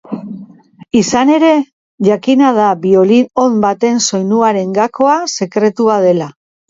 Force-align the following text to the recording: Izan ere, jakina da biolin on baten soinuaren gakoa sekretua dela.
Izan 1.01 1.31
ere, 1.33 1.51
jakina 2.07 2.49
da 2.59 2.69
biolin 2.85 3.29
on 3.43 3.59
baten 3.67 4.01
soinuaren 4.07 4.75
gakoa 4.79 5.19
sekretua 5.35 6.01
dela. 6.09 6.33